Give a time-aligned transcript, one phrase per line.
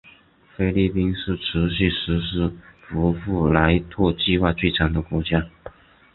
[0.55, 2.51] 菲律宾是持续实施
[2.87, 5.47] 福布莱特计划最长的国家。